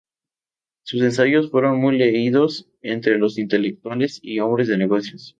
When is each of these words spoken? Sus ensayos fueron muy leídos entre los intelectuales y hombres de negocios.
Sus 0.81 0.99
ensayos 1.03 1.51
fueron 1.51 1.77
muy 1.79 1.95
leídos 1.95 2.67
entre 2.81 3.19
los 3.19 3.37
intelectuales 3.37 4.19
y 4.23 4.39
hombres 4.39 4.67
de 4.67 4.79
negocios. 4.79 5.29